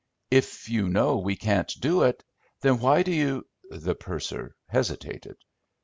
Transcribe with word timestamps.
"If 0.31 0.67
you 0.67 0.89
know 0.89 1.17
we 1.19 1.35
can't 1.35 1.71
do 1.79 2.01
it, 2.01 2.23
then 2.61 2.79
why 2.79 3.03
do 3.03 3.11
you—?" 3.13 3.45
The 3.69 3.93
purser 3.93 4.55
hesitated. 4.67 5.37